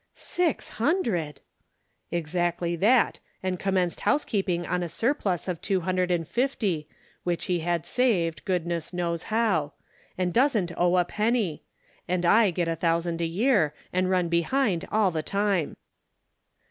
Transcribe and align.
"Six 0.35 0.69
hundred!"" 0.81 1.41
Exactly 2.21 2.75
that, 2.75 3.19
and 3.43 3.59
commenced 3.59 3.99
house 4.01 4.25
keeping 4.25 4.65
on 4.65 4.81
a 4.81 4.89
surplus 4.89 5.47
of 5.47 5.61
two 5.61 5.81
hundred 5.81 6.09
and 6.09 6.27
fifty, 6.27 6.87
which 7.23 7.45
he 7.45 7.59
had 7.59 7.85
saved, 7.85 8.43
goodness 8.43 8.93
knows 8.93 9.25
how; 9.29 9.73
and 10.17 10.33
doesn't 10.33 10.71
owe 10.75 10.97
a 10.97 11.05
penny; 11.05 11.61
and 12.07 12.25
I 12.25 12.49
get 12.49 12.67
a 12.67 12.75
thousand 12.75 13.21
a 13.21 13.25
year 13.27 13.75
and 13.93 14.09
run 14.09 14.27
behind 14.27 14.85
all 14.91 15.11
the 15.11 15.21
time." 15.21 15.77